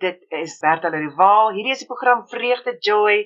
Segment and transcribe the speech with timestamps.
[0.00, 1.52] dit is Bertha Rival.
[1.56, 3.18] Hierdie is die program Vreugde Joy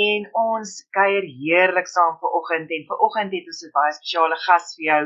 [0.00, 4.84] en ons kuier heerlik saam vanoggend en vanoggend het ons 'n baie spesiale gas vir
[4.90, 5.02] jou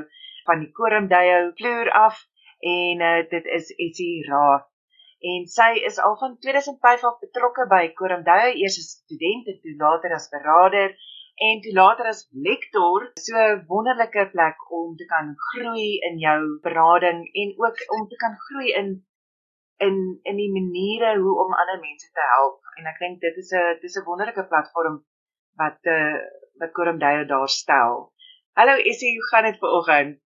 [0.48, 2.20] van die Korumdayo vloer af
[2.60, 4.66] en uh, dit is Essie Raaf.
[5.32, 9.74] En sy is al van 2005 af betrokke by Korumdayo, eers as student en toe
[9.84, 10.92] later as beraader
[11.48, 13.08] en toe later as lektor.
[13.26, 18.16] So 'n wonderlike plek om te kan groei in jou berading en ook om te
[18.16, 18.88] kan groei in
[19.76, 23.52] in in die maniere hoe om ander mense te help en ek dink dit is
[23.52, 25.04] 'n dis 'n wonderlike platform
[25.60, 26.18] wat eh uh,
[26.60, 28.12] wat Koram Dayo daar stel.
[28.52, 30.20] Hallo Essie, hoe gaan dit vanoggend?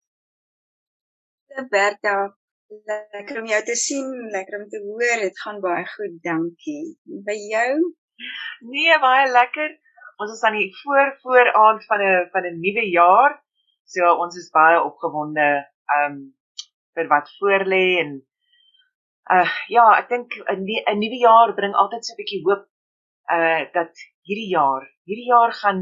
[1.71, 2.37] Berta,
[2.69, 5.21] lekker om jou te sien, lekker om te hoor.
[5.21, 6.99] Dit gaan baie goed, dankie.
[7.25, 7.95] By jou?
[8.61, 9.79] Nee, baie lekker.
[10.19, 13.43] Ons is aan die voor vooraand van 'n van 'n nuwe jaar.
[13.85, 15.49] So ons is baie opgewonde
[15.99, 16.35] um
[16.95, 18.28] vir wat voorlê en
[19.37, 22.65] uh ja, ek dink 'n 'n nuwe jaar bring altyd so 'n bietjie hoop
[23.37, 23.93] uh dat
[24.29, 25.81] hierdie jaar, hierdie jaar gaan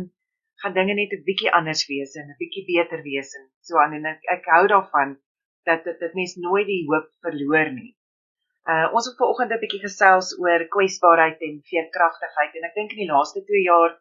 [0.63, 3.95] gaan dinge net 'n bietjie anders wees en 'n bietjie beter wees en so aan
[3.99, 5.17] en ek, ek hou daarvan
[5.69, 7.93] dat dit dit mens nooit die hoop verloor nie.
[8.73, 13.03] Uh ons het vanoggend 'n bietjie gesels oor kwesbaarheid en veerkragtigheid en ek dink in
[13.05, 13.93] die laaste 2 jaar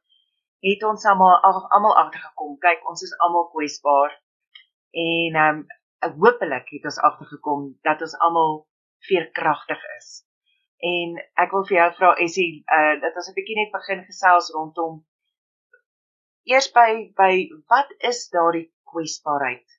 [0.70, 1.36] het ons almal
[1.76, 2.58] almal agtergekom.
[2.66, 4.12] Kyk, ons is almal kwesbaar.
[5.08, 5.66] En um
[6.22, 8.66] hopelik het ons agtergekom dat ons almal
[9.08, 10.10] veerkragtig is.
[10.94, 14.52] En ek wil vir jou vra Essie, uh dat ons 'n bietjie net begin gesels
[14.56, 15.00] rondom
[16.54, 16.90] eers by
[17.22, 17.32] by
[17.74, 19.78] wat is daardie kwesbaarheid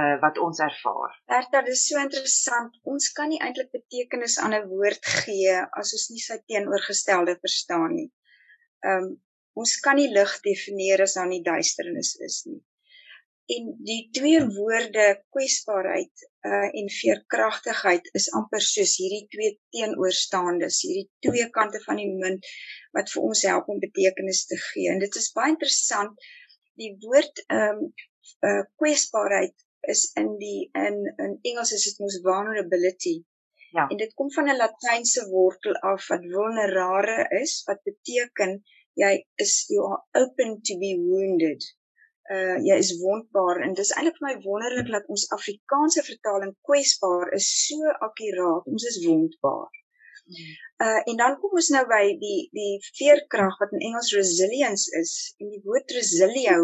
[0.00, 1.16] uh wat ons ervaar?
[1.32, 2.76] Bertha, dit is so interessant.
[2.82, 7.94] Ons kan nie eintlik betekenis aan 'n woord gee as ons nie sy teenoorgestelde verstaan
[8.00, 8.10] nie.
[8.92, 9.10] Um
[9.54, 12.62] ons kan nie lig definieer as daar nie duisternis is nie
[13.52, 21.08] en die twee woorde kwesbaarheid uh en veerkragtigheid is amper soos hierdie twee teenoorstaandes hierdie
[21.26, 22.48] twee kante van die munt
[22.96, 24.88] wat vir ons help om betekenis te gee.
[24.92, 26.24] En dit is baie interessant
[26.80, 27.84] die woord um
[28.48, 29.56] uh kwesbaarheid
[29.92, 33.16] is in die in in Engels is dit mos vulnerability.
[33.76, 33.88] Ja.
[33.90, 38.60] En dit kom van 'n latynse wortel af wat vulnerare is wat beteken
[39.04, 39.14] jy
[39.44, 41.74] is you are open to be wounded
[42.32, 47.32] uh jy is wondbaar en dis eintlik vir my wonderlik dat ons Afrikaanse vertaling kwesbaar
[47.36, 48.68] is so akkuraat.
[48.72, 49.68] Ons is wondbaar.
[50.84, 55.12] Uh en dan kom ons nou by die die veerkrag wat in Engels resilience is
[55.38, 56.60] en die woord resilio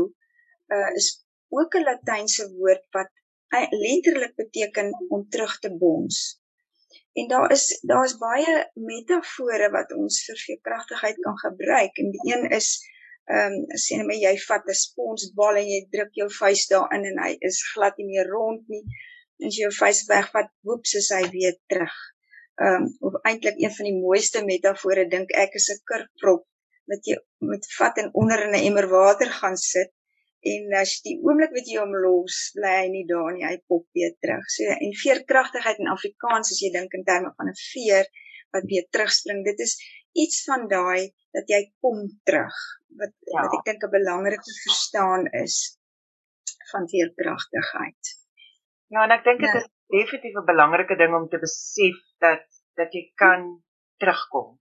[0.77, 1.11] uh is
[1.51, 3.13] ook 'n latynse woord wat
[3.71, 6.41] letterlik beteken om terug te bons.
[7.13, 12.49] En daar is daar's baie metafore wat ons vir veerkragtigheid kan gebruik en die een
[12.51, 12.71] is
[13.29, 17.05] ehm um, sê net maar jy vat 'n sponsbal en jy druk jou vuis daarin
[17.11, 18.85] en hy is glad nie meer rond nie.
[19.47, 21.97] As jy jou vuis wegvat, woeps is hy weer terug.
[22.65, 26.45] Ehm um, of eintlik een van die mooiste metafore dink ek is 'n kurkprop
[26.91, 27.17] wat jy
[27.51, 29.93] moet vat en onder in 'n emmer water gaan sit
[30.53, 33.85] en as die oomblik wat jy hom los, bly hy nie daar nie, hy pop
[33.95, 34.47] weer terug.
[34.57, 38.07] So en veerkragtigheid in Afrikaans as jy dink in terme van 'n veer
[38.53, 39.75] wat weer terugspring, dit is
[40.25, 42.57] iets van daai dat jy kom terug
[42.99, 43.43] wat ja.
[43.43, 45.57] wat ek dink 'n belangrike verstaan is
[46.73, 48.15] van veerkragtigheid.
[48.95, 49.61] Ja, en ek dink dit ja.
[49.61, 52.47] is definitief 'n belangrike ding om te besef dat
[52.81, 53.63] dat jy kan
[54.03, 54.59] terugkom.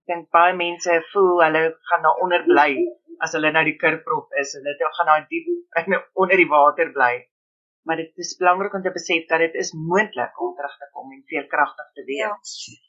[0.00, 2.70] Ek dink baie mense voel hulle gaan daar onder bly
[3.24, 7.14] as hulle nou die kurprop is hulle gaan daar diep onder die water bly.
[7.86, 11.12] Maar dit is belangrik om te besef dat dit is moontlik om terug te kom
[11.12, 12.52] en veerkragtig te wees.
[12.66, 12.86] Ja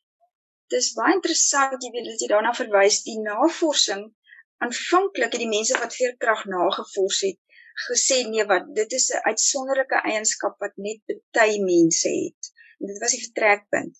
[0.74, 4.03] dis baie interessant jy weet dat jy daarna verwys die navorsing
[4.66, 7.40] aanvanklik het die mense wat veerkrag nagevors het
[7.85, 12.51] gesê nee wat dit is 'n uitsonderlike eienskap wat net baie mense het.
[12.79, 13.95] En dit was die vertrekpunt.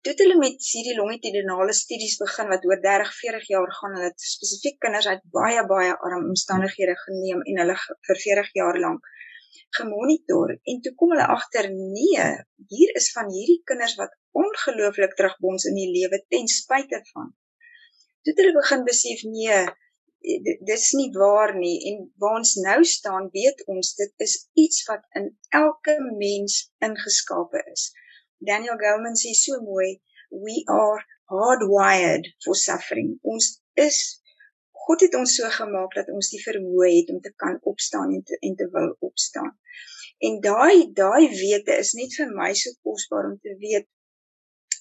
[0.00, 4.12] Toe het hulle met hierdie longitudinale studies begin wat oor 30 40 jaar gaan hulle
[4.32, 7.76] spesifiek kinders uit baie baie arm omstandighede geneem en hulle
[8.08, 9.10] vir 40 jaar lank
[9.78, 10.54] gemonitor.
[10.62, 12.28] En toe kom hulle agter nee,
[12.72, 17.34] hier is van hierdie kinders wat ongelooflik terugbons in die lewe ten spyte van.
[18.22, 19.60] Toe het hulle begin besef nee,
[20.20, 25.04] dis nie waar nie en waar ons nou staan, weet ons dit is iets wat
[25.20, 27.90] in elke mens ingeskape is.
[28.38, 30.00] Daniel Goleman sê so mooi,
[30.30, 33.18] we are hardwired for suffering.
[33.22, 34.20] Ons is
[34.88, 38.22] God het ons so gemaak dat ons die vermoë het om te kan opstaan en
[38.24, 39.52] te, en te wil opstaan.
[40.24, 43.86] En daai daai wete is net vir my so kosbaar om te weet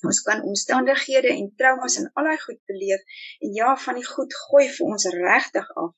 [0.04, 3.02] ons kan omstandighede en traumas en al daai goed beleef
[3.40, 5.94] en ja van die goed gooi vir ons regtig af,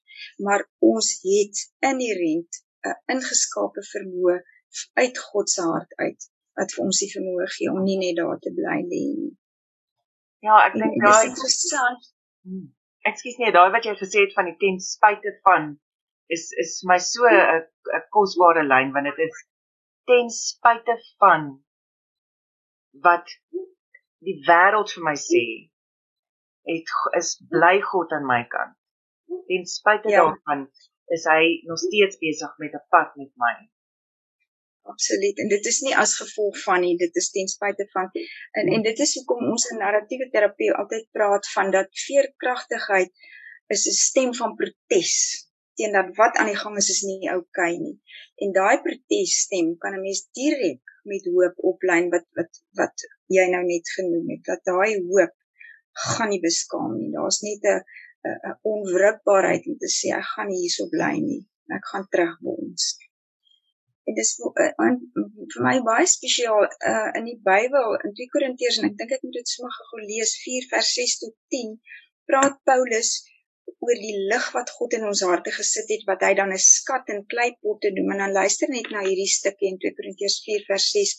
[0.45, 4.37] maar ons het inherënt 'n ingeskape vermoë
[5.03, 8.39] uit God se hart uit wat vir ons die vermoë gee om nie net daar
[8.43, 9.35] te bly lê nie.
[10.47, 12.11] Ja, ek dink daai is interessant.
[12.47, 12.67] Hmm.
[13.09, 15.71] Ekskuus nee, daai wat jy gesê het van die ten spyte van
[16.35, 17.63] is is my so 'n
[17.97, 19.37] 'n kosbare lyn want dit is
[20.11, 21.47] ten spyte van
[23.05, 23.27] wat
[24.27, 25.43] die wêreld vir my sê
[26.69, 28.75] het is bly God aan my kant.
[29.49, 30.23] Ten spyte ja.
[30.23, 30.67] daarvan
[31.15, 33.55] is hy nog steeds besig met 'n pad met my
[34.91, 38.09] absoluut en dit is nie as gevolg van nie dit is ten spyte van
[38.61, 43.11] en en dit is hoekom ons in narratiewe terapie altyd praat van dat veerkragtigheid
[43.75, 45.15] is 'n stem van protes
[45.79, 47.97] teen dat wat aan die gang is is nie oukei okay nie.
[48.43, 53.05] En daai protesstem kan 'n mens direk met hoop oplyn wat wat wat
[53.35, 55.35] jy nou net genoem het dat daai hoop
[56.13, 57.11] gaan nie beskaam nie.
[57.15, 57.79] Daar's net 'n
[58.27, 61.43] 'n onwrikbaarheid om te sê ek gaan nie hierso bly nie.
[61.77, 62.83] Ek gaan terug by ons.
[64.07, 64.71] En dis uh,
[65.53, 69.25] vir my baie spesiaal uh, in die Bybel in 2 Korintiërs en ek dink ek
[69.25, 71.75] moet dit sommer gou lees 4 vers 6 tot 10
[72.29, 73.11] praat Paulus
[73.85, 77.11] oor die lig wat God in ons harte gesit het wat hy dan 'n skat
[77.15, 80.91] in kleipotte noem en dan luister net na hierdie stukkie in 2 Korintiërs 4 vers
[80.99, 81.17] 6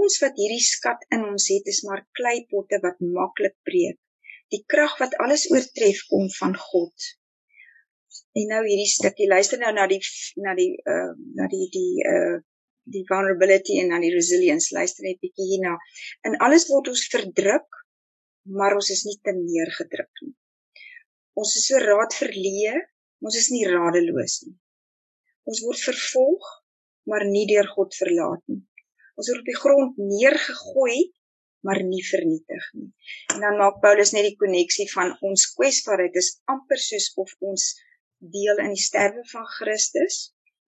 [0.00, 4.00] Ons wat hierdie skat in ons het is maar kleipotte wat maklik breek
[4.54, 7.12] die krag wat alles oortref kom van God
[8.36, 10.00] En nou hierdie stukkie, luister nou na die
[10.44, 12.36] na die uh na die die uh
[12.96, 14.74] die vulnerability en dan die resilience.
[14.76, 15.72] Luister net bietjie hierna.
[16.28, 17.80] In alles word ons verdruk,
[18.58, 20.34] maar ons is nie te neergedruk nie.
[21.40, 22.76] Ons is so raad verleë,
[23.24, 24.54] ons is nie radeloos nie.
[25.50, 26.46] Ons word vervolg,
[27.10, 28.62] maar nie deur God verlaat nie.
[29.16, 30.96] Ons word op die grond neergegooi,
[31.66, 32.88] maar nie vernietig nie.
[33.34, 37.68] En dan maak Paulus net die koneksie van ons kwesbaarheid is amper soos of ons
[38.36, 40.18] deel in die sterwe van Christus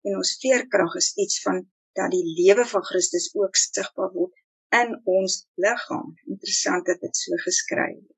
[0.07, 1.63] en ons veerkrag is iets van
[1.97, 4.35] dat die lewe van Christus ook sigbaar word
[4.77, 6.13] in ons liggaam.
[6.33, 8.16] Interessant dat dit so geskryf is.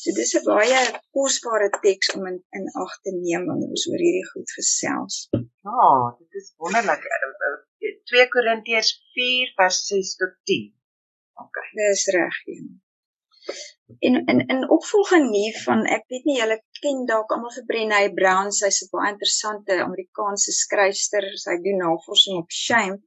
[0.00, 0.80] So dis 'n baie
[1.16, 5.16] kosbare teks om in in ag te neem wanneer ons oor hierdie goed gesels.
[5.68, 5.86] Ja,
[6.18, 7.06] dit is wonderlik.
[8.10, 10.68] 2 Korintiërs 4 vers 6 tot 10.
[11.44, 11.58] OK.
[11.80, 12.38] Dis reg.
[12.52, 12.68] Ja.
[14.06, 18.50] En in in opvolging hiervan, ek weet nie julle ken dalk almal vir Brené Brown,
[18.60, 21.30] sy's 'n baie interessante Amerikaanse skryfster.
[21.44, 22.98] Sy doen navorsing op shame.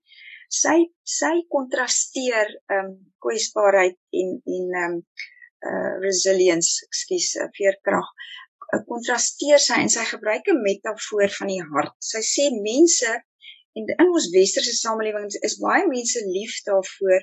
[0.62, 0.78] Sy
[1.18, 5.04] sy kontrasteer ehm um, kwesbaarheid en en ehm um,
[5.70, 8.08] uh resilience, ekskuus, veerkrag.
[8.74, 11.96] Uh, kontrasteer sy en sy gebruik 'n metafoor van die hart.
[12.12, 13.12] Sy sê mense
[13.78, 17.22] en in ons westerse samelewing is baie mense lief daarvoor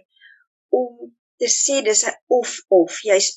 [0.81, 2.51] om te sê dis 'n of
[2.81, 3.29] of jy's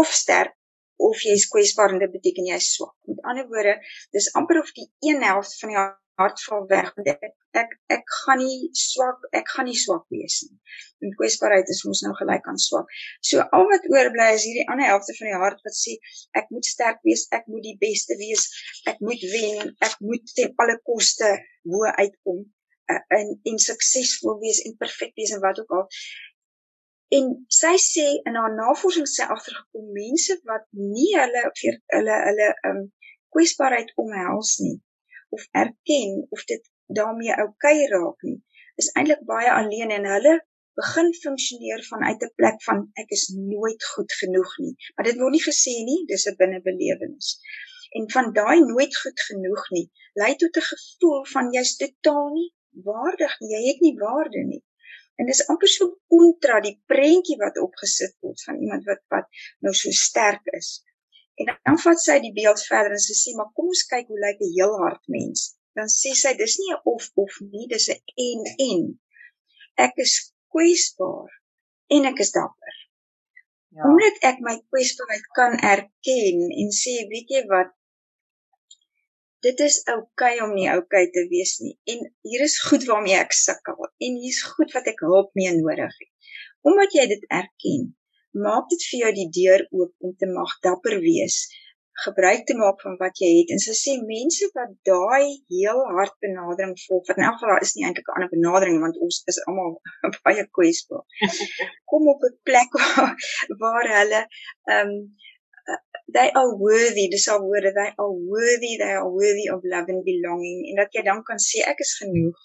[0.00, 0.54] of sterk
[0.96, 2.94] of jy's kwesbaar en dit beteken jy's swak.
[3.10, 3.74] Met ander woorde,
[4.14, 5.80] dis amper of die een helfte van die
[6.20, 7.22] hart val weg want ek
[7.60, 10.58] ek ek gaan nie swak ek gaan nie swak wees nie.
[11.04, 12.90] En kwesbaarheid is mos nou gelyk aan swak.
[13.28, 15.96] So al wat oorbly is hierdie ander helfte van die hart wat sê
[16.40, 18.48] ek moet sterk wees, ek moet die beste wees,
[18.92, 21.30] ek moet wen, ek moet ten alle koste
[21.74, 22.44] bo uitkom
[22.92, 25.88] uh, en en suksesvol wees en perfek wees en wat ook al.
[27.16, 31.48] En sy sê in haar navorsing sê agtergekom mense wat nie hulle
[31.96, 32.88] hulle hulle um
[33.32, 34.78] kwesbaarheid omhels nie
[35.36, 38.38] of erken of dit daarmee oukei okay raak nie,
[38.80, 40.34] is eintlik baie alleen en hulle
[40.80, 44.74] begin funksioneer vanuit 'n plek van ek is nooit goed genoeg nie.
[44.94, 47.28] Maar dit word nie gesê nie, dis 'n binnebelewenis.
[47.98, 49.86] En van daai nooit goed genoeg nie,
[50.22, 52.50] lei tot 'n gevoel van jy's totaal nie
[52.90, 53.50] waardig nie.
[53.54, 54.64] Jy het nie waarde nie.
[55.20, 59.28] En dis amper so kontra die prentjie wat opgesit word van iemand wat wat
[59.60, 60.70] nou so sterk is.
[61.40, 64.20] En dan vat sy die beeld verder en sy sê, "Maar kom ons kyk hoe
[64.24, 65.40] lyk 'n heel hart mens."
[65.76, 68.82] Dan sê sy, "Dis nie 'n of of nie, dis 'n en en.
[69.86, 70.14] Ek is
[70.52, 71.30] kwesbaar
[71.94, 72.74] en ek is dapper."
[73.74, 73.82] Ja.
[73.88, 77.72] Omdat ek my kwesbaarheid kan erken en sê, "Weet jy wat?
[79.42, 81.74] dit is oukei okay om nie oukei okay te wees nie.
[81.90, 85.96] En hier is goed waarmee ek sukkel en hier's goed wat ek hulp mee nodig
[86.02, 86.10] het.
[86.70, 87.88] Omdat jy dit erken,
[88.32, 91.44] maak dit vir jou die deur oop om te mag dapper wees,
[92.04, 93.52] gebruik te maak van wat jy het.
[93.52, 97.74] En so sê mense wat daai heel hard benadering volg, wat in elk geval is
[97.76, 99.76] nie eintlik 'n ander benadering want ons is almal
[100.24, 101.04] baie kwesbaar.
[101.90, 103.12] Kom op 'n plek waar,
[103.64, 104.22] waar hulle
[104.76, 104.92] um,
[106.16, 110.04] they are worthy dis al woorde they are worthy they are worthy of love and
[110.04, 110.58] belonging.
[110.70, 112.38] En dat jy dan kan sê ek is genoeg.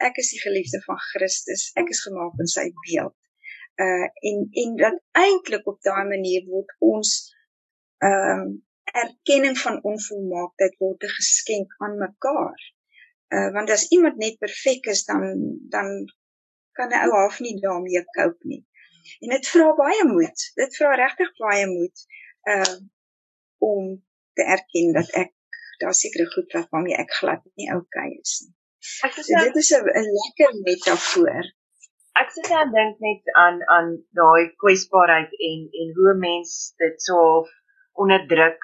[0.00, 1.70] Ek is die geliefde van Christus.
[1.76, 3.19] Ek is gemaak in sy beeld
[3.84, 7.12] uh en en dat eintlik op daai manier word ons
[8.08, 8.50] ehm um,
[9.04, 12.60] erkenning van onvolmaaktheid word 'n geskenk aan mekaar
[13.34, 15.22] uh want as iemand net perfek is dan
[15.76, 15.88] dan
[16.78, 18.64] kan 'n ou half nie daarmee cope nie
[19.18, 20.46] En dit vra baie moed.
[20.54, 22.06] Dit vra regtig baie moed
[22.54, 22.76] uh
[23.60, 23.88] om
[24.38, 25.32] te erken dat ek
[25.82, 28.54] daar sekerre goed wat waarmee ek glad nie oukei okay is nie.
[29.04, 31.50] Ek sê so, dit is 'n lekker metafoor.
[32.18, 37.46] Ek sit dan dink net aan aan daai kwesbaarheid en en hoe mens dit so
[37.94, 38.60] onderdruk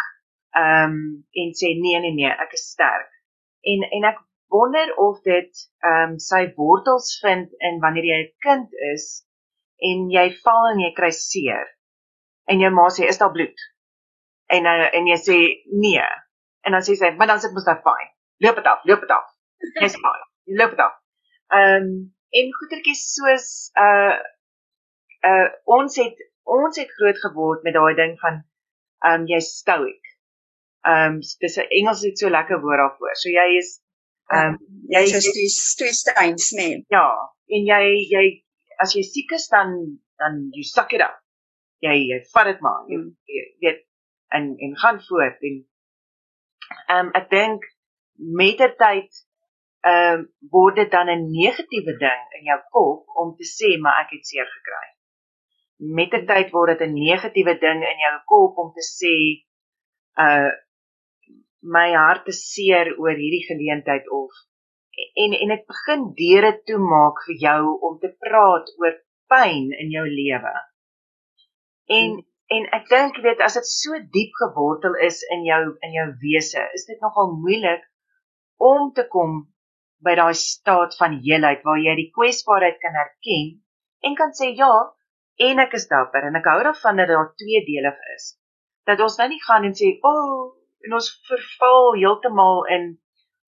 [0.57, 0.97] ehm um,
[1.41, 3.11] en sê nee nee nee, ek is sterk.
[3.63, 5.53] En en ek wonder of dit
[5.85, 9.07] ehm um, sy wortels vind in wanneer jy 'n kind is
[9.91, 11.67] en jy val en jy kry seer.
[12.51, 13.59] En jou ma sê, "Is daar bloed?"
[14.47, 15.39] En uh, en jy sê,
[15.85, 16.09] "Nee."
[16.65, 18.09] En dan sê sy, "Maar dan sit mos daar fyn.
[18.39, 19.27] Loop dit af, loop dit af."
[19.81, 20.23] Jy's fyn.
[20.45, 20.95] Loop dit af.
[21.53, 23.47] Ehm um, en goetertjies soos
[23.83, 24.17] uh
[25.27, 28.43] uh ons het ons het groot geword met daai ding van
[29.07, 30.03] um, jy's stoic.
[30.87, 33.15] Ehm um, dis 'n Engels het so lekker woord daarvoor.
[33.15, 33.81] So jy is
[34.33, 36.85] um, jy is twee steins, nee.
[36.89, 37.07] Ja,
[37.49, 37.83] en jy
[38.15, 38.25] jy
[38.79, 41.19] as jy siek is dan dan jy suck it up.
[41.83, 42.85] Jy jy vat dit maar.
[42.89, 43.17] Jy, mm.
[43.27, 43.83] jy weet
[44.37, 45.59] en en gaan voort en
[46.95, 47.67] um, ek dink
[48.19, 49.26] mettertyd
[49.87, 54.03] ehm um, word dit dan 'n negatiewe ding in jou kop om te sê maar
[54.03, 54.89] ek het seer gekry.
[55.99, 59.17] Mettertyd word dit 'n negatiewe ding in jou kop om te sê
[60.27, 60.51] uh
[61.77, 64.33] my hart is seer oor hierdie geleentheid of
[65.25, 68.95] en en dit begin deure toe maak vir jou om te praat oor
[69.33, 70.55] pyn in jou lewe.
[71.99, 72.25] En hmm.
[72.57, 76.07] en ek dink jy weet as dit so diep gewortel is in jou in jou
[76.23, 77.83] wese, is dit nogal moeilik
[78.73, 79.45] om te kom
[80.05, 83.49] by daai staat van heelheid waar jy die kwesbaarheid kan erken
[84.07, 84.73] en kan sê ja,
[85.49, 88.37] en ek is dapper en ek hou daarvan dat daar twee dele is.
[88.87, 92.85] Dat ons nou nie gaan en sê, "O, oh, en ons verval heeltemal in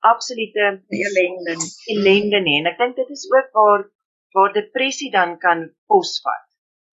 [0.01, 1.55] absolute ellende
[1.95, 2.59] ellende nie.
[2.61, 3.89] En ek dink dit is ook waar
[4.37, 6.45] waar depressie dan kan posvat.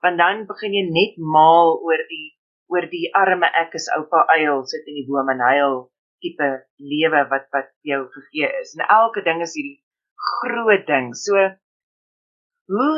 [0.02, 2.28] Want dan begin jy net maal oor die
[2.72, 5.76] oor die arme ek is oupa uil sit in die boom en huil
[6.26, 6.50] tipe
[6.92, 9.80] lewe wat wat jou gegee is en elke ding is hierdie
[10.34, 11.48] groot ding so
[12.76, 12.94] hoe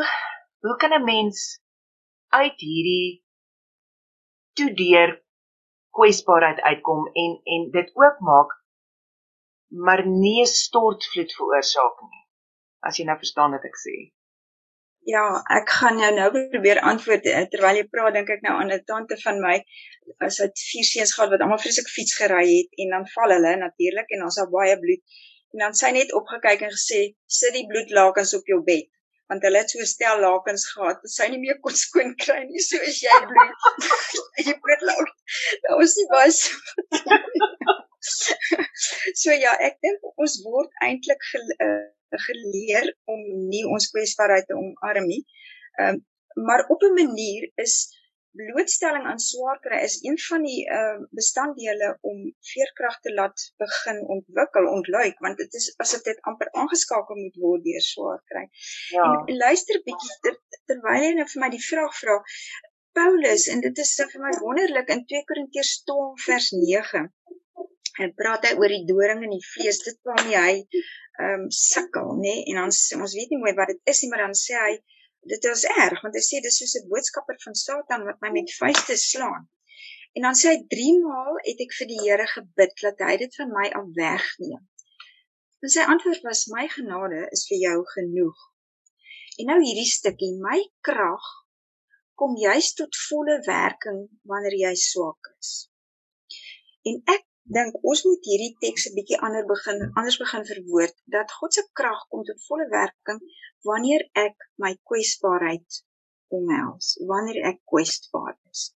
[0.65, 1.45] hoe kan 'n mens
[2.41, 3.23] uit hierdie
[4.59, 5.17] toe deur
[5.97, 8.57] kwesbaarheid uitkom en en dit oopmaak
[9.85, 12.23] maar nie 'n stortvloed veroorsaak nie.
[12.87, 13.95] As jy nou verstaan wat ek sê.
[15.07, 15.23] Ja,
[15.55, 18.83] ek gaan jou nou probeer antwoord eh, terwyl jy praat dink ek nou aan 'n
[18.91, 19.53] tante van my
[20.27, 23.53] as hy vier seuns gehad wat almal vreeslik fiets gery het en dan val hulle
[23.61, 25.03] natuurlik en ons het baie bloed.
[25.55, 26.99] En dan sy net opgekyk en gesê
[27.39, 28.91] sit die bloedlakens op jou bed
[29.31, 32.63] want hulle het so stel lakens gehad dat sy nie meer kon skoon kry nie
[32.67, 33.67] so as jy bloed.
[34.47, 35.11] Jy bloedlak
[35.67, 36.43] nou is nie was
[39.21, 41.87] so ja, ek dink ons word eintlik uh,
[42.27, 45.23] geleer om nie ons kwesbaarheid te omarm nie.
[45.81, 46.05] Ehm um,
[46.37, 47.75] maar op 'n manier is
[48.37, 52.17] blootstelling aan swaar kry is een van die uh, bestanddele om
[52.51, 57.63] veerkrag te laat begin ontwikkel, ontluik, want dit is asof dit amper aangeskakel moet word
[57.63, 58.45] deur swaar kry.
[58.95, 59.03] Ja.
[59.03, 60.39] En, en luister bietjie ter,
[60.71, 62.17] terwyl jy nou vir my die vraag vra.
[62.97, 67.03] Paulus en dit is vir my wonderlik in 2 Korintiërs 12 vers 9
[68.03, 72.13] en praat hy oor die doring in die vlees dit waarmee hy ehm um, sukkel
[72.17, 72.45] nê nee?
[72.49, 72.73] en dan
[73.03, 74.73] ons weet nie mooi wat dit is nie maar dan sê hy
[75.31, 78.53] dit is erg want hy sê dis soos 'n boodskapper van Satan wat my met
[78.61, 79.47] vuiste slaan.
[80.15, 83.35] En dan sê hy 3 maal het ek vir die Here gebid dat hy dit
[83.39, 84.63] van my af wegneem.
[85.63, 88.39] En sy antwoord was my genade is vir jou genoeg.
[89.39, 91.27] En nou hierdie stukkie my krag
[92.17, 93.99] kom juis tot volle werking
[94.31, 95.51] wanneer jy swak is.
[96.89, 97.25] En ek
[97.55, 101.63] dink ons moet hierdie teks 'n bietjie ander begin anders begin verwoord dat God se
[101.79, 103.21] krag kom tot volle werking
[103.69, 105.83] wanneer ek my kwesbaarheid
[106.37, 108.73] omhels, wanneer ek kwesbaar is.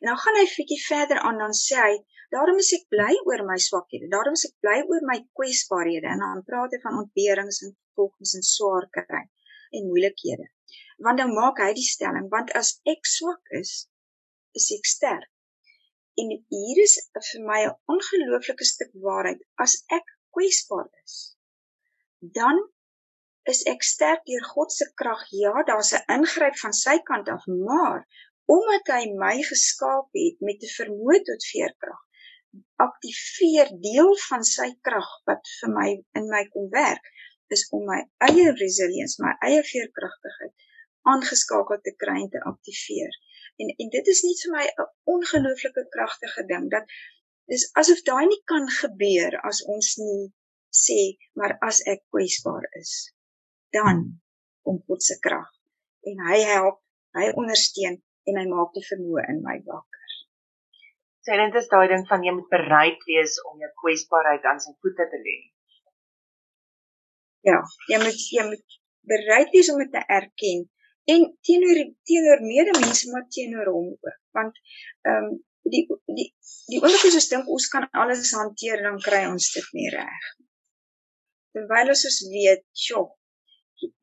[0.00, 1.94] En dan gaan hy bietjie verder aan dan sê hy
[2.34, 6.24] daarom is ek bly oor my swakhede, daarom is ek bly oor my kwesbaarhede en
[6.26, 9.24] dan praat hy van ontberings en volgens en swaar kry
[9.74, 10.46] en moeilikhede.
[11.04, 13.76] Want dan maak hy die stelling want as ek swak is,
[14.54, 15.30] is ek sterk.
[16.22, 16.94] En hier is
[17.28, 19.40] vir my 'n ongelooflike stuk waarheid.
[19.64, 20.06] As ek
[20.36, 21.16] kwesbaar is,
[22.38, 22.60] dan
[23.52, 25.24] is ek sterk deur God se krag.
[25.42, 28.06] Ja, daar's 'n ingryp van sy kant af, maar
[28.56, 32.02] omdat hy my geskaap het met 'n vermoë tot veerkrag,
[32.86, 35.88] aktiveer deel van sy krag wat vir my
[36.20, 37.04] in my kom werk,
[37.54, 40.54] is om my eie resilience, my eie veerkragtigheid
[41.12, 43.16] aangeskakel te kry en te aktiveer.
[43.62, 46.94] En en dit is net vir my 'n ongelooflike kragtige ding dat
[47.52, 50.22] dis asof daai nie kan gebeur as ons nie
[50.84, 51.00] sê
[51.38, 52.94] maar as ek kwesbaar is
[53.76, 54.06] dan
[54.64, 55.52] kom God se krag
[56.10, 56.80] en hy help
[57.14, 60.14] Hy ondersteun en hy maak die vermoë in my wakker.
[61.24, 64.74] So dit is daai ding van jy moet bereid wees om jou kwesbaarheid aan sy
[64.82, 65.36] voete te lê.
[67.46, 67.60] Ja,
[67.92, 68.78] jy moet jy moet
[69.14, 70.66] bereid wees om dit te erken
[71.12, 74.20] en teenoor teenoor medemense maar teenoor hom ook.
[74.36, 74.60] Want
[75.08, 75.42] ehm um,
[75.72, 75.84] die
[76.18, 76.28] die
[76.70, 80.30] die oomblik as ons dink ons kan alles hanteer dan kry ons dit nie reg.
[81.56, 83.04] Terwyl ons ons weet sjo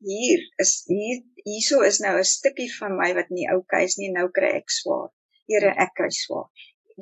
[0.06, 4.12] hier is hier hierso is nou 'n stukkie van my wat nie oukei is nie
[4.18, 5.08] nou kry ek swaar.
[5.50, 6.48] Here ek kry swaar.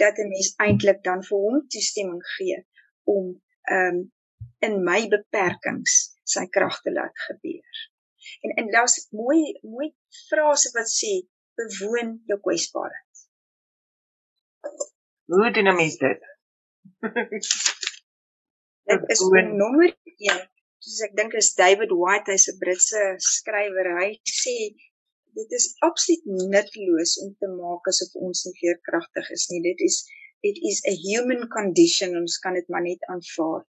[0.02, 2.58] Dat 'n mens eintlik dan vir hom toestemming gee
[3.16, 3.24] om
[3.76, 4.00] ehm um,
[4.66, 5.94] in my beperkings
[6.32, 7.89] sy krag te laat gebeur
[8.44, 9.42] En en daar's mooi
[9.74, 9.88] mooi
[10.28, 11.12] frase wat sê
[11.60, 13.16] bewoon jou kwesbaarheid.
[15.32, 16.20] Hoe doen 'n mens dit?
[18.90, 19.20] dit is
[19.62, 20.48] nommer 1.
[20.84, 23.02] Soos ek dink is David White, hy's 'n Britse
[23.34, 23.88] skrywer.
[24.00, 24.10] Hy
[24.42, 24.56] sê
[25.38, 29.62] dit is absoluut nutteloos om te maak asof ons nie veerkragtig is nie.
[29.68, 30.00] Dit is
[30.50, 33.62] it is a human condition ons kan dit maar net aanvaar.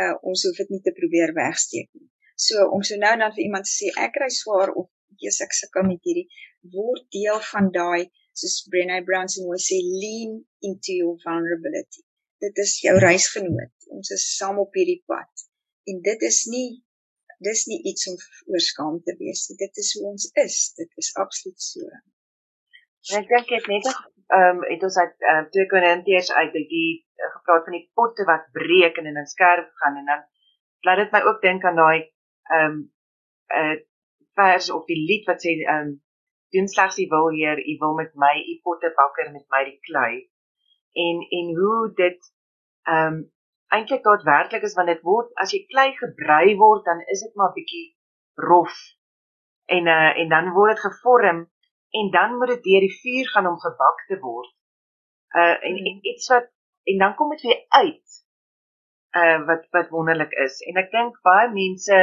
[0.00, 2.08] Uh ons hoef dit nie te probeer wegsteek nie.
[2.34, 4.90] So om so nou dan vir iemand te sê ek kry swaar of
[5.22, 6.26] Jesus ek sukkel met hierdie
[6.74, 12.02] word deel van daai soos Brené Brown se mooi sê lean into your vulnerability.
[12.42, 13.74] Dit is jou reisgenoot.
[13.94, 15.46] Ons is saam op hierdie pad.
[15.90, 16.68] En dit is nie
[17.44, 18.16] dis nie iets om
[18.54, 19.58] oorskaam te wees nie.
[19.60, 20.58] Dit is hoe ons is.
[20.78, 21.86] Dit is absoluut so.
[23.12, 26.90] En ek dink dit net ehm um, het ons uit uh, twee Korintiërs uit die,
[27.20, 30.22] uh, gepraat van die potte wat breek en in 'n skerp gaan en dan
[30.88, 32.00] laat dit my ook dink aan daai
[32.50, 32.78] ehm um,
[33.54, 33.76] 'n uh,
[34.34, 35.92] vers op die lied wat sê ehm um,
[36.54, 40.12] doen slegs die wil Heer, U wil met my, U pottebakker met my die klei.
[40.92, 42.20] En en hoe dit
[42.82, 43.22] ehm um,
[43.74, 47.54] eintlik daadwerklik is want dit word as jy klei gebrei word, dan is dit maar
[47.56, 47.86] bietjie
[48.34, 48.74] rof.
[49.66, 51.40] En uh en dan word dit gevorm
[52.00, 54.52] en dan moet dit deur die vuur gaan om gebak te word.
[55.34, 56.50] Uh en, en iets wat
[56.84, 58.20] en dan kom dit weer uit.
[59.22, 60.60] Uh wat wat wonderlik is.
[60.68, 61.98] En ek dink baie mense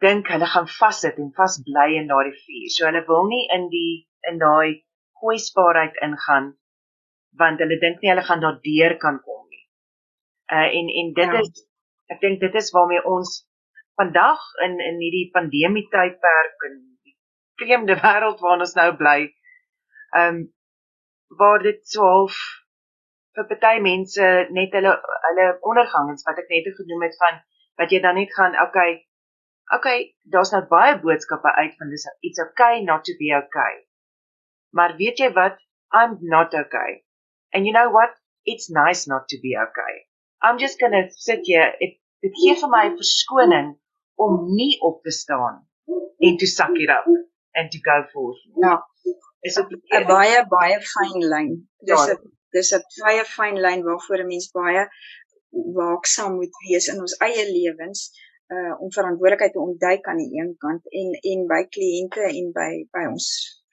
[0.00, 2.68] dink hulle gaan vassit en vasbly in daardie vuur.
[2.74, 4.82] So hulle wil nie in die in daai
[5.20, 6.54] kwesbaarheid ingaan
[7.40, 9.64] want hulle dink nie hulle gaan daardeur kan kom nie.
[10.52, 11.44] Uh en en dit ja.
[11.44, 11.66] is
[12.12, 13.38] ek dink dit is waarmee ons
[14.00, 17.16] vandag in in hierdie pandemie tydperk en die
[17.62, 19.18] vreemde wêreld waarin ons nou bly,
[20.20, 20.44] ehm um,
[21.40, 22.36] waar dit so half
[23.36, 24.28] vir party mense
[24.58, 24.92] net hulle
[25.24, 27.40] hulle ondergang is wat ek net genoem het van
[27.80, 28.92] wat jy dan net gaan okay
[29.74, 33.86] okay, daar's nou baie boodskappe uit van dis it's okay not to be okay.
[34.70, 35.58] Maar weet jy wat?
[35.94, 37.04] I'm not okay.
[37.52, 38.10] And you know what?
[38.44, 39.94] It's nice not to be okay.
[40.42, 41.72] I'm just going to sit here.
[41.80, 43.74] Dit dit gee vir my verskoning
[44.16, 45.62] om nie op te staan
[46.18, 47.06] en to suck it up
[47.54, 48.40] and to go forth.
[48.62, 48.78] Ja.
[49.40, 51.52] Is 'n baie baie fyn lyn.
[51.90, 52.16] Dis 'n ja.
[52.52, 54.86] dis 'n baie fyn lyn waarvoor 'n mens baie
[55.80, 58.10] waaksaam moet wees in ons eie lewens
[58.54, 62.70] uh om verantwoordelikheid te ontduik aan die een kant en en by kliënte en by
[62.94, 63.28] by ons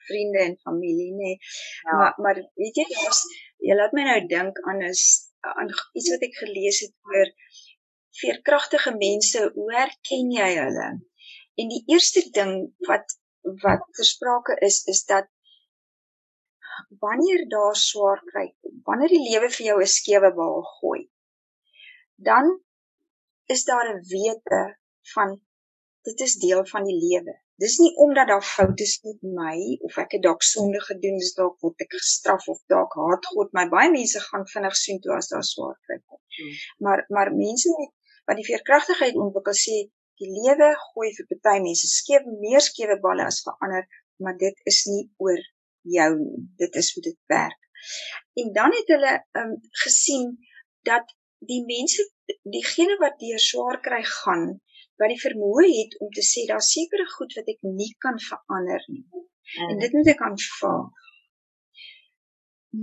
[0.06, 1.16] vriende en familie nê.
[1.16, 1.36] Nee.
[1.82, 1.96] Ja.
[1.98, 3.22] Maar maar weet jy as
[3.58, 5.04] jy laat my nou dink aan is
[5.44, 7.30] aan iets wat ek gelees het oor
[8.20, 10.88] veerkragtige mense, hoe herken jy hulle?
[11.60, 12.54] En die eerste ding
[12.88, 13.18] wat
[13.62, 15.28] wat versprake is is dat
[17.02, 18.46] wanneer daar swaar kry
[18.88, 21.02] wanneer die lewe vir jou 'n skewe bal gooi,
[22.28, 22.63] dan
[23.46, 24.60] is daar 'n wete
[25.14, 25.40] van
[26.02, 27.34] dit is deel van die lewe.
[27.56, 31.34] Dis nie omdat daar foute is met my of ek het dalk sonde gedoen, dis
[31.38, 33.68] dalk word ek gestraf of dalk haat God my.
[33.74, 36.20] Baie mense gaan vinnig sien toe as daar swaar kry kom.
[36.36, 36.56] Hmm.
[36.86, 37.92] Maar maar mense met
[38.26, 39.76] wat die veerkragtigheid ontwikkel sê
[40.22, 43.86] die lewe gooi vir party mense skeef meer skewe balle as vir ander,
[44.22, 45.40] maar dit is nie oor
[45.96, 46.42] jou nie.
[46.62, 47.60] Dit is hoe dit werk.
[48.40, 49.54] En dan het hulle um,
[49.84, 50.30] gesien
[50.88, 51.16] dat
[51.50, 52.06] die mense
[52.56, 54.46] diegene wat deur swaar kry gaan
[55.00, 58.84] wat die vermoë het om te sê daar sekere goed wat ek nie kan verander
[58.88, 59.06] nie.
[59.54, 59.70] Mm.
[59.70, 60.84] en dit moet ek aanvaar.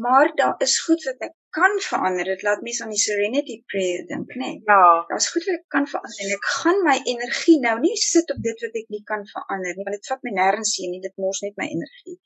[0.04, 2.30] Maar daar is goed wat ek kan verander.
[2.32, 4.52] Dit laat mense aan die serenity prayer dink nê?
[4.52, 4.62] Nee.
[4.70, 4.84] ja.
[5.10, 8.40] Daar's goed wat ek kan verander en ek gaan my energie nou nie sit op
[8.46, 11.18] dit wat ek nie kan verander nie want dit vat my nêrens heen nie dit
[11.26, 12.18] mors net my energie.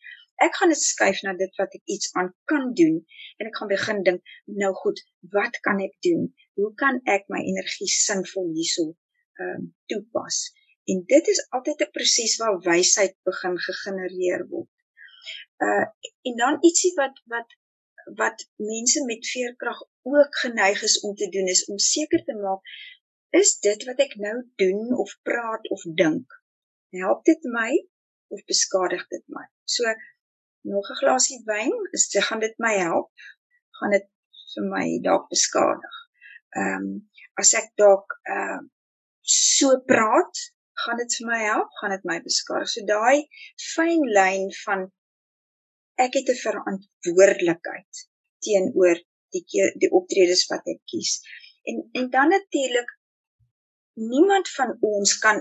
[0.46, 3.00] Ek gaan dit skuif na dit wat ek iets aan kan doen
[3.40, 5.02] en ek gaan begin dink nou goed
[5.38, 6.28] wat kan ek doen
[6.60, 10.38] hoe kan ek my energie sinvol hierso ehm um, toepas
[10.94, 14.74] en dit is altyd 'n proses waar wysheid begin gegenereer word
[15.68, 15.86] uh
[16.30, 17.58] en dan ietsie wat wat
[18.22, 19.80] wat mense met veerkrag
[20.16, 22.76] ook geneig is om te doen is om seker te maak
[23.42, 26.42] is dit wat ek nou doen of praat of dink
[27.02, 27.72] help dit my
[28.28, 29.46] of beskadig dit my?
[29.64, 29.84] So
[30.62, 33.12] nog 'n glasie wyn, is dit gaan dit my help?
[33.78, 34.08] Gaan dit
[34.54, 35.96] vir my dalk beskadig?
[36.56, 36.90] Ehm um,
[37.42, 38.62] as ek dalk ehm uh,
[39.36, 40.44] so praat,
[40.84, 41.72] gaan dit vir my help?
[41.80, 42.70] Gaan dit my beskadig?
[42.72, 43.26] So daai
[43.74, 44.86] fyn lyn van
[46.06, 48.06] ek het 'n verantwoordelikheid
[48.46, 49.02] teenoor
[49.36, 49.44] die
[49.84, 51.18] die optredes wat ek kies.
[51.70, 52.90] En en dan natuurlik
[53.96, 55.38] niemand van ons kan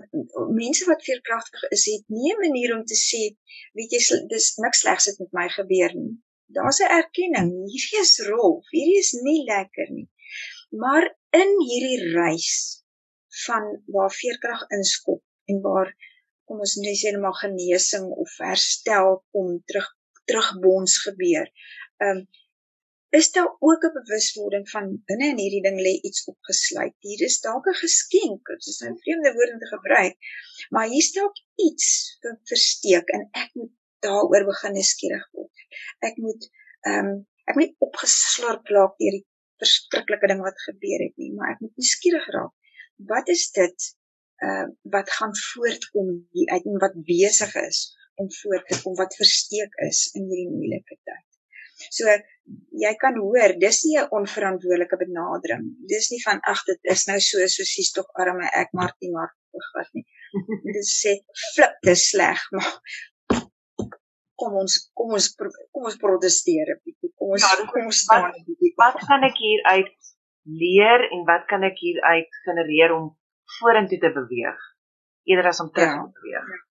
[0.62, 3.22] mense wat veerkragtig is het nie 'n manier om te sê
[3.78, 4.00] weet jy
[4.34, 6.14] dis niks slegs het met my gebeur nie.
[6.56, 7.50] Daar's 'n erkenning.
[7.72, 8.64] Hierdie is rof.
[8.70, 10.08] Hierdie is nie lekker nie.
[10.82, 12.52] Maar in hierdie reis
[13.44, 15.90] van waar veerkrag inskop en waar
[16.48, 19.90] kom ons net sê maar genesing of herstel kom terug
[20.28, 21.50] terugbons gebeur.
[22.04, 22.26] Ehm um,
[23.18, 26.94] is daar ook 'n bewuswording van binne in hierdie ding lê iets opgesluit.
[26.98, 30.16] Hier is dalk 'n geskenk, dit is 'n vreemde woord om te gebruik,
[30.70, 31.36] maar hier is dalk
[31.68, 31.86] iets
[32.50, 33.72] versteek en ek moet
[34.06, 35.56] daaroor begin nuuskierig word.
[36.08, 37.14] Ek moet ehm um,
[37.50, 39.26] ek moet opgeslurp raak deur die
[39.64, 42.54] verskriklike ding wat gebeur het nie, maar ek moet nuuskierig raak.
[43.10, 43.90] Wat is dit
[44.44, 47.84] uh wat gaan voortkom hier uit en wat besig is
[48.20, 51.24] om voort te kom wat versteek is in hierdie moeilike tyd.
[51.90, 52.10] So
[52.84, 55.64] jy kan hoor, dis nie 'n onverantwoordelike benadering.
[55.92, 59.32] Dis nie van ag dit is nou so so sies tog arme ek Martie maar
[59.74, 60.06] wat nie.
[60.76, 61.12] Dit sê
[61.54, 62.72] flip te sleg, maar
[64.40, 67.12] kom ons kom ons kom ons proteseer 'n bietjie.
[67.18, 68.74] Kom ons ja, kom ons staan 'n bietjie.
[68.82, 69.92] Wat kan ek hier uit
[70.62, 73.10] leer en wat kan ek hier uit genereer om
[73.58, 74.60] vorentoe te beweeg
[75.30, 76.04] eerder as om terug ja.
[76.04, 76.48] te beweeg?
[76.54, 76.62] Ja.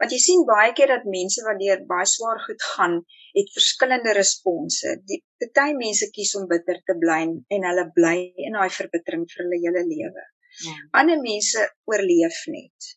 [0.00, 2.94] Want jy sien baie keer dat mense wat deur baie swaar goed gaan,
[3.38, 4.94] het verskillende response.
[5.08, 7.22] Die party mense kies om bitter te bly
[7.56, 10.26] en hulle bly in daai verbittering vir hulle hele lewe.
[10.66, 10.74] Ja.
[11.00, 12.92] Ander mense oorleef net.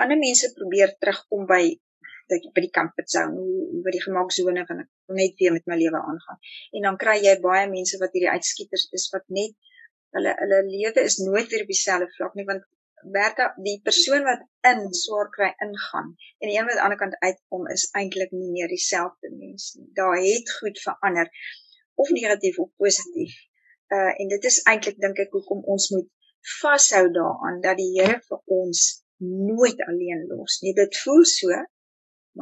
[0.00, 1.62] Ander mense probeer terugkom by
[2.32, 3.44] dat by die comfort zone,
[3.84, 6.40] by die gemaaksone van ek wil net weer met my lewe aangaan.
[6.76, 9.56] En dan kry jy baie mense wat hierdie uitskieters is wat net
[10.16, 12.64] hulle hulle lewe is nooit weer op dieselfde vlak nie want
[13.14, 17.00] Bertha, die persoon wat in swaar kry ingaan en die een wat aan die ander
[17.02, 19.90] kant uitkom is eintlik nie meer dieselfde mens nie.
[19.98, 21.28] Daar het goed verander
[22.00, 23.34] of negatief of positief.
[23.96, 26.08] Uh en dit is eintlik dink ek hoekom ons moet
[26.60, 28.86] vashou daaraan dat die Here vir ons
[29.52, 30.74] nooit alleen los nie.
[30.80, 31.60] Dit voel so,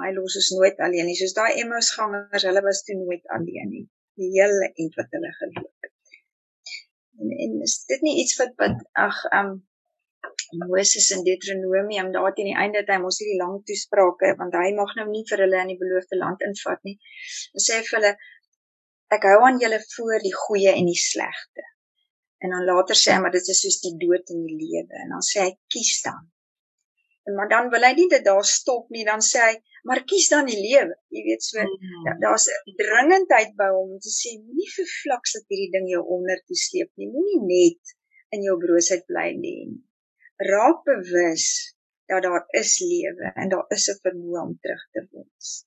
[0.01, 1.17] hy los ons nooit alleen nie.
[1.19, 3.85] Soos daai Emmaus gangers, hulle was toe nooit alleen nie.
[4.21, 6.17] Die hele end wat hulle geloop het.
[7.21, 9.53] En, en is dit nie iets wat wat ag um
[10.61, 14.69] Moses in Deuteronomium daar teen die einde het hy mos hierdie lang toesprake want hy
[14.77, 16.99] mag nou nie vir hulle in die beloofde land invat nie.
[17.57, 18.13] Hy sê vir hulle
[19.17, 21.65] ek hou aan julle voor die goeie en die slegte.
[22.43, 25.17] En dan later sê hy maar dit is soos die dood en die lewe en
[25.17, 26.23] dan sê hy kies dan.
[27.27, 29.55] En maar dan wil hy nie dit daar stop nie dan sê hy
[29.89, 30.95] maar kies dan die lewe.
[31.15, 32.19] Jy weet so mm.
[32.25, 36.03] daar's 'n dringendheid by hom om te sê moenie vir vlaks dat hierdie ding jou
[36.17, 37.11] onder toe sleep nie.
[37.15, 37.97] Moenie net
[38.35, 39.83] in jou broosheid bly nie
[40.43, 45.67] raak bewus dat daar is lewe en daar is 'n vermoë om terug te wens.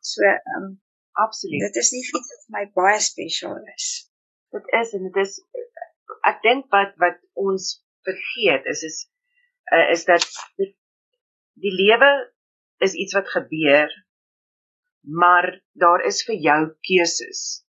[0.00, 1.60] So, ehm um, absoluut.
[1.60, 4.10] Dit is nie iets wat vir my baie spesiaal is.
[4.50, 5.32] Dit is en dit is
[6.30, 8.98] ek dink wat wat ons vergeet is is
[9.74, 10.24] uh, is dat
[10.60, 10.72] die,
[11.62, 12.10] die lewe
[12.84, 13.90] is iets wat gebeur
[15.08, 17.64] maar daar is vir jou keuses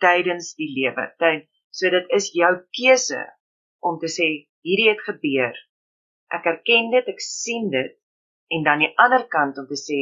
[0.00, 1.06] tydens die lewe.
[1.20, 3.20] Tyd so dit is jou keuse
[3.80, 4.28] om te sê
[4.64, 5.56] hierdie het gebeur.
[6.32, 7.94] Ek erken dit, ek sien dit
[8.52, 10.00] en dan die ander kant om te sê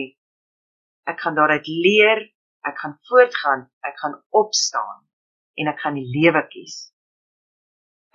[1.10, 2.22] ek gaan daaruit leer,
[2.66, 5.06] ek gaan voortgaan, ek gaan opstaan
[5.58, 6.92] en ek gaan die lewe kies.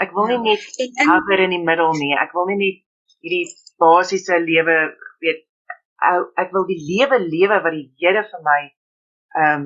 [0.04, 2.14] Ek wil nie ja, net hover in die middel nie.
[2.20, 2.82] Ek wil nie net
[3.24, 3.46] hierdie
[3.82, 4.76] basiese lewe
[5.24, 5.44] weet
[6.42, 9.66] ek wil die lewe lewe wat die Here vir my ehm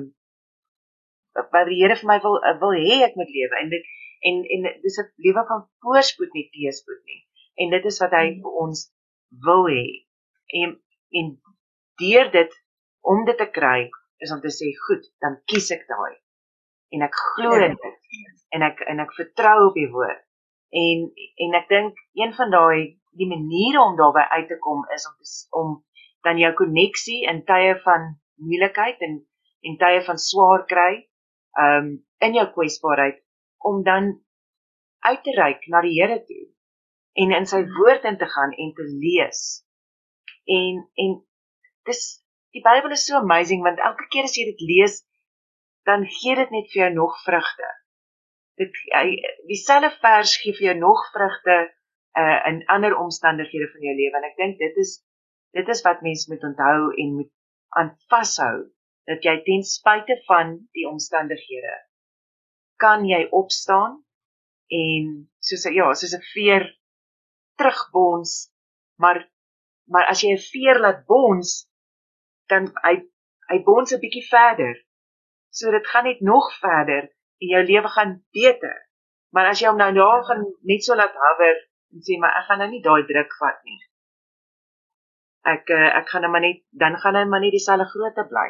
[1.54, 3.90] wat die Here vir my wil wil hê ek moet lewe en dit
[4.28, 7.20] en en dis 'n lewe van voorspoed nie teëspoed nie.
[7.62, 8.86] En dit is wat hy vir ons
[9.46, 9.86] wil hê.
[10.62, 10.76] En
[11.20, 11.30] en
[12.02, 12.52] deur dit
[13.12, 13.90] om dit te kry
[14.24, 16.14] is om te sê goed, dan kies ek daai.
[16.94, 17.99] En ek glo in dit.
[18.50, 20.22] En ek en ek vertrou op die woord.
[20.70, 21.06] En
[21.46, 25.62] en ek dink een van daai die maniere om daarby uit te kom is om
[25.62, 25.70] om
[26.26, 29.18] dan jou koneksie in tye van moeilikheid en
[29.60, 30.92] en tye van swaar kry,
[31.58, 33.22] ehm um, in jou kwesbaarheid
[33.70, 34.10] om dan
[35.08, 36.46] uit te reik na die Here toe
[37.22, 39.42] en in sy woord in te gaan en te lees.
[40.44, 41.14] En en
[41.88, 42.02] dis
[42.54, 45.00] die Bybel is so amazing want elke keer as jy dit lees
[45.88, 47.68] dan gee dit net vir jou nog vrugte.
[48.56, 48.72] Dit
[49.46, 51.58] dieselfde vers gee vir jou nog vrugte
[52.18, 54.96] uh in ander omstandighede van jou lewe en ek dink dit is
[55.54, 57.32] dit is wat mense moet onthou en moet
[57.78, 58.56] aan vashou
[59.06, 61.76] dat jy ten spyte van die omstandighede
[62.80, 64.00] kan jy opstaan
[64.70, 65.06] en
[65.42, 66.64] soos ja, soos 'n veer
[67.58, 68.32] terugbons,
[69.02, 69.18] maar
[69.92, 71.68] maar as jy 'n veer laat bons,
[72.50, 72.94] dan hy
[73.50, 74.74] hy bons 'n bietjie verder.
[75.50, 78.76] So dit gaan net nog verder en jou lewe gaan beter.
[79.34, 81.56] Maar as jy hom nou daar gaan net so laat hover
[81.94, 83.78] en sê maar ek gaan nou nie daai druk vat nie.
[85.52, 88.48] Ek eh, ek gaan nou maar net dan gaan hy maar net dieselfde grootte bly.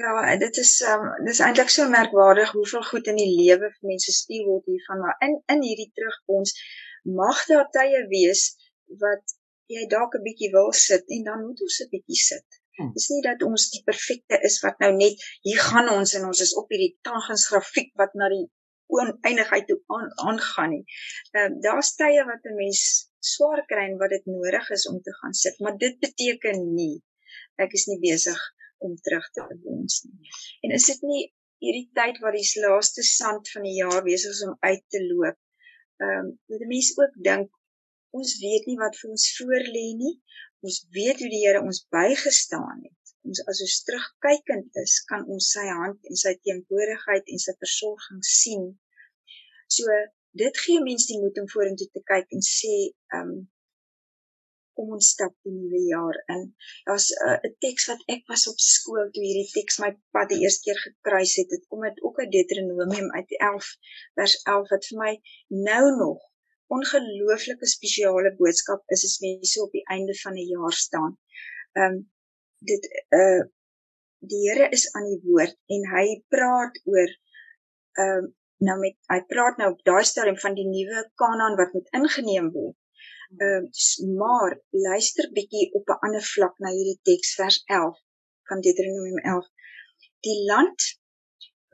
[0.00, 4.14] Ja, dit is um dis eintlik so merkwaardig hoeveel goed in die lewe vir mense
[4.18, 6.54] stuur word hiervan, maar in in hierdie terugkoms
[7.18, 8.46] mag daar tye wees
[9.04, 9.36] wat
[9.74, 12.61] jy dalk 'n bietjie wil sit en dan moet ons 'n bietjie sit.
[12.78, 12.90] Hm.
[12.96, 16.40] Dis nie dat ons die perfekte is wat nou net hier gaan ons en ons
[16.46, 18.46] is op hierdie tangensgrafiek wat na die
[18.92, 20.84] oneindigheid toe aan, aangaan nie.
[21.32, 22.82] Ehm uh, daar's tye wat 'n mens
[23.32, 26.96] swaar kry en wat dit nodig is om te gaan sit, maar dit beteken nie
[27.64, 28.40] ek is nie besig
[28.78, 30.32] om terug te wens nie.
[30.66, 31.22] En is dit nie
[31.62, 35.38] hierdie tyd waar die laaste sand van die jaar besig is om uit te loop?
[36.02, 37.50] Ehm um, dat mense ook dink
[38.18, 40.16] ons weet nie wat vir ons voor lê nie.
[40.66, 43.14] Ons weet hoe die Here ons bygestaan het.
[43.26, 48.20] Ons as ons terugkykend is, kan ons sy hand en sy teenwoordigheid en sy versorging
[48.32, 48.68] sien.
[49.76, 49.96] So
[50.42, 52.76] dit gee mense die moed om vorentoe te kyk en sê
[53.16, 53.34] ehm um,
[54.78, 56.44] kom ons stap die nuwe jaar in.
[56.86, 60.40] Daar's 'n uh, teks wat ek was op skool toe hierdie teks my pad die
[60.44, 61.48] eerste keer gekruis het.
[61.54, 63.68] Dit kom uit ook uit Deuteronomium uit 11
[64.20, 65.12] vers 11 wat vir my
[65.68, 66.31] nou nog
[66.76, 71.16] ongelooflike spesiale boodskap is as mense op die einde van 'n jaar staan.
[71.82, 71.96] Um
[72.72, 72.88] dit
[73.22, 73.42] uh
[74.32, 77.10] die Here is aan die woord en hy praat oor
[78.04, 78.28] um
[78.66, 82.52] nou met hy praat nou op daai stadium van die nuwe Kanaan wat moet ingeneem
[82.58, 82.76] word
[83.36, 88.00] Ehm uh, maar luister bietjie op 'n ander vlak na hierdie teks vers 11
[88.48, 89.46] van Deuteronomium 11.
[90.26, 90.80] Die land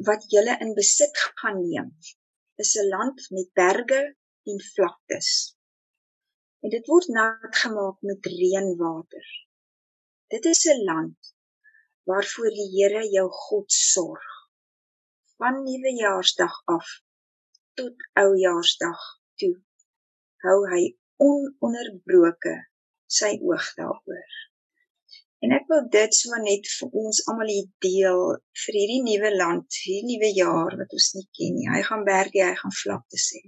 [0.08, 1.88] wat julle in besit gaan neem,
[2.62, 4.00] is 'n land met berge
[4.52, 5.30] en vlaktes.
[6.64, 9.28] En dit word nat gemaak met reënwater.
[10.34, 11.34] Dit is 'n land
[12.08, 14.26] waarvoor die Here jou God sorg.
[15.36, 16.88] Van nuwejaarsdag af
[17.74, 19.00] tot oujaarsdag
[19.40, 19.54] toe
[20.44, 20.82] hou hy
[21.28, 22.54] ononderbroke
[23.18, 24.36] sy oog daaroor.
[25.44, 27.52] En ek wil dit so net vir ons almal
[27.84, 28.22] deel
[28.62, 31.68] vir hierdie nuwe land, hierdie nuwe jaar wat ons nie ken nie.
[31.70, 33.44] Hy gaan berge, hy gaan vlakte sê.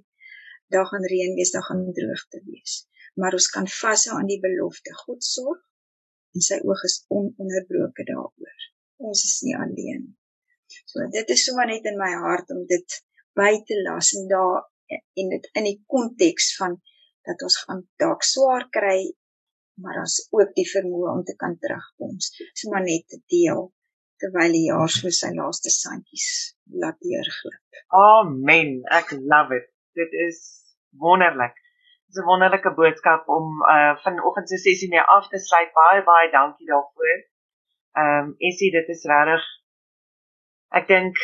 [0.75, 2.87] Daar gaan reën wees, daar gaan droogte wees.
[3.19, 4.95] Maar ons kan vashou aan die belofte.
[5.05, 5.61] God sorg
[6.35, 8.67] en sy oog is ononderbroke daaroor.
[9.11, 10.05] Ons is nie alleen.
[10.87, 13.01] So dit is sommer net in my hart om dit
[13.39, 16.79] by te las en daar en dit in die konteks van
[17.27, 19.11] dat ons gaan dalk swaar kry,
[19.83, 22.17] maar ons ook die vermoë om te kan terugkom.
[22.55, 23.69] So maar net te deel
[24.21, 26.31] terwyl die jaar so sy laaste sandjies
[26.83, 27.83] laat deurglip.
[27.97, 28.81] Amen.
[28.93, 29.71] Ek love it.
[29.97, 30.60] Dit is
[30.90, 31.55] wonderlik.
[32.07, 35.72] Dit is 'n wonderlike boodskap om uh vanoggend se sessie mee af te sluit.
[35.72, 37.18] Baie baie dankie daarvoor.
[37.92, 39.44] Ehm um, Essie, dit is regtig
[40.70, 41.18] ek dink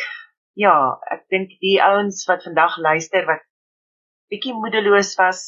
[0.59, 0.73] ja,
[1.13, 3.43] ek dink die ouens wat vandag luister wat
[4.31, 5.41] bietjie moedeloos was,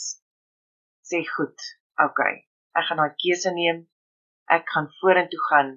[1.04, 1.58] sê goed,
[2.00, 2.46] okay,
[2.78, 3.88] ek gaan daai keuse neem.
[4.50, 5.74] Ek gaan vorentoe gaan.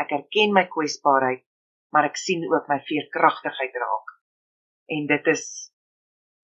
[0.00, 1.44] Ek erken my kwesbaarheid,
[1.94, 4.14] maar ek sien ook my veerkragtigheid raak.
[4.96, 5.44] En dit is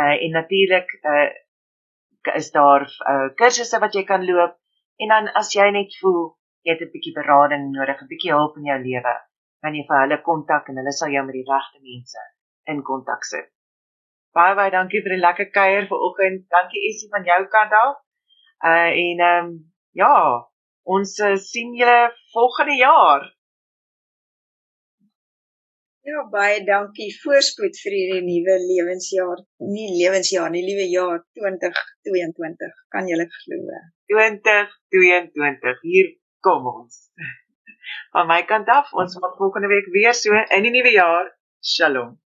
[0.00, 1.30] Uh en natuurlik uh
[2.34, 4.58] is daar uh kursusse wat jy kan loop
[4.96, 6.22] en dan as jy net voel
[6.64, 9.14] jy het 'n bietjie berading nodig, 'n bietjie hulp in jou lewe,
[9.62, 12.22] kan jy vir hulle kontak en hulle sal jou met die regte mense
[12.70, 13.48] in kontak sit.
[14.36, 16.48] Baie baie dankie vir die lekker kuier vanoggend.
[16.54, 17.96] Dankie Essie van jou kant af.
[18.70, 19.48] Uh en ehm um,
[20.02, 20.14] ja,
[20.94, 23.22] ons uh, sien julle volgende jaar.
[26.10, 27.10] Ja, baie dankie.
[27.22, 29.42] Voorspoed vir hierdie nuwe lewensjaar.
[29.74, 32.72] Nie lewensjaar nie, liewe jaar 2022.
[32.94, 33.60] Kan julle glo?
[34.10, 35.78] 2022.
[35.86, 36.10] Hier
[36.42, 37.04] kom ons.
[38.16, 41.30] Van my kant af, ons maak volgende week weer so in die nuwe jaar.
[41.62, 42.21] Shalom.